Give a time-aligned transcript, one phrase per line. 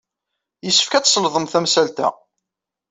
[0.65, 2.09] Yessefk ad tselḍem tamsalt-a.